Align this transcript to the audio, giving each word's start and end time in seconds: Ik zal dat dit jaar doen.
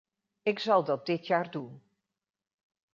Ik 0.41 0.59
zal 0.59 0.83
dat 0.83 1.05
dit 1.05 1.27
jaar 1.27 1.51
doen. 1.51 1.83